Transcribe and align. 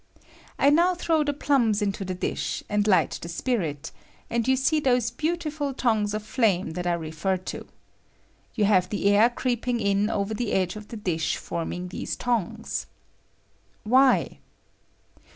I 0.57 0.71
now 0.71 0.95
throw 0.95 1.23
the 1.23 1.31
plums 1.31 1.79
into 1.79 2.03
the 2.03 2.15
dish, 2.15 2.63
and 2.67 2.87
light 2.87 3.19
the 3.21 3.29
spirit, 3.29 3.91
and 4.31 4.47
you 4.47 4.55
see 4.55 4.79
those 4.79 5.11
beautiful 5.11 5.75
tongues 5.75 6.15
of 6.15 6.23
flame 6.23 6.71
that 6.71 6.87
I 6.87 6.93
refer 6.93 7.37
to. 7.37 7.67
You 8.55 8.65
have 8.65 8.89
the 8.89 9.05
air 9.15 9.29
creeping 9.29 9.79
in 9.79 10.09
over 10.09 10.33
the 10.33 10.53
edge 10.53 10.75
of 10.75 10.87
the 10.87 10.97
dish 10.97 11.37
forming 11.37 11.89
these 11.89 12.15
tongues. 12.15 12.87
Why? 13.83 14.39